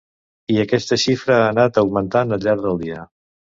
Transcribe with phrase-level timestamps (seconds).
[0.53, 3.07] I aquesta xifra ha anat augmentant al llarg del dia.